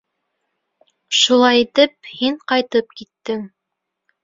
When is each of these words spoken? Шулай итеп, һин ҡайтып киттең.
Шулай 1.17 1.61
итеп, 1.67 1.95
һин 2.15 2.41
ҡайтып 2.55 2.99
киттең. 3.03 3.47